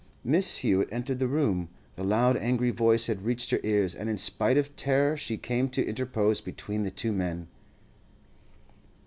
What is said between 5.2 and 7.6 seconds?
came to interpose between the two men.